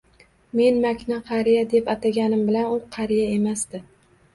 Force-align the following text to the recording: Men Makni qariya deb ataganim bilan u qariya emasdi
Men 0.59 0.79
Makni 0.85 1.21
qariya 1.29 1.67
deb 1.75 1.95
ataganim 1.95 2.45
bilan 2.51 2.75
u 2.81 2.85
qariya 2.99 3.33
emasdi 3.41 3.89